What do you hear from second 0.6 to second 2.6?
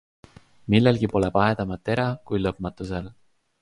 Millelgi pole vahedamat tera, kui